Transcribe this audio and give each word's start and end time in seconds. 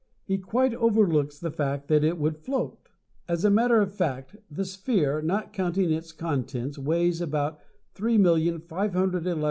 He 0.23 0.39
quite 0.39 0.73
overlooks 0.73 1.37
the 1.37 1.51
fact 1.51 1.87
that 1.89 2.03
it 2.03 2.17
would 2.17 2.39
float. 2.39 2.89
As 3.27 3.45
a 3.45 3.51
matter 3.51 3.81
of 3.81 3.93
fact 3.93 4.35
the 4.49 4.65
sphere, 4.65 5.21
not 5.21 5.53
counting 5.53 5.91
its 5.91 6.11
contents, 6.11 6.79
weighs 6.79 7.21
about 7.21 7.59
3,511,520 7.93 9.21
lbs. 9.21 9.39